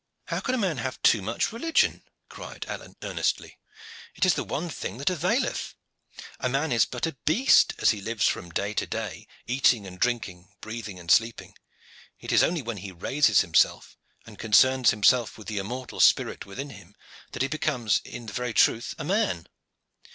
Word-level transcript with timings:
"How 0.29 0.39
can 0.39 0.55
a 0.55 0.57
man 0.57 0.77
have 0.77 0.99
too 1.03 1.21
much 1.21 1.53
religion?" 1.53 2.01
cried 2.27 2.65
Alleyne 2.67 2.95
earnestly. 3.03 3.59
"It 4.15 4.25
is 4.25 4.33
the 4.33 4.43
one 4.43 4.67
thing 4.67 4.97
that 4.97 5.11
availeth. 5.11 5.75
A 6.39 6.49
man 6.49 6.71
is 6.71 6.85
but 6.85 7.05
a 7.05 7.17
beast 7.23 7.75
as 7.77 7.91
he 7.91 8.01
lives 8.01 8.27
from 8.27 8.49
day 8.49 8.73
to 8.73 8.87
day, 8.87 9.27
eating 9.45 9.85
and 9.85 9.99
drinking, 9.99 10.49
breathing 10.59 10.97
and 10.99 11.11
sleeping. 11.11 11.53
It 12.19 12.31
is 12.31 12.41
only 12.41 12.63
when 12.63 12.77
he 12.77 12.91
raises 12.91 13.41
himself, 13.41 13.95
and 14.25 14.39
concerns 14.39 14.89
himself 14.89 15.37
with 15.37 15.45
the 15.45 15.59
immortal 15.59 15.99
spirit 15.99 16.47
within 16.47 16.71
him, 16.71 16.95
that 17.33 17.43
he 17.43 17.47
becomes 17.47 18.01
in 18.03 18.25
very 18.27 18.53
truth 18.55 18.95
a 18.97 19.03
man. 19.03 19.45